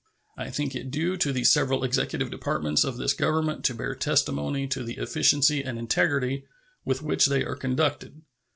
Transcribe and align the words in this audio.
I 0.35 0.49
think 0.49 0.73
it 0.73 0.89
due 0.89 1.15
to 1.17 1.31
the 1.31 1.43
several 1.43 1.83
Executive 1.83 2.31
Departments 2.31 2.83
of 2.83 2.97
this 2.97 3.13
Government 3.13 3.63
to 3.65 3.75
bear 3.75 3.93
testimony 3.93 4.65
to 4.67 4.83
the 4.83 4.97
efficiency 4.97 5.63
and 5.63 5.77
integrity 5.77 6.45
with 6.83 7.03
which 7.03 7.27
they 7.27 7.45
are 7.45 7.55
conducted. 7.55 8.19